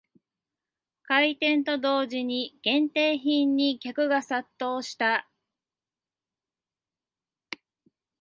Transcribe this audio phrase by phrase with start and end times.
[1.03, 5.29] 開店と同時に限定品に客が殺到した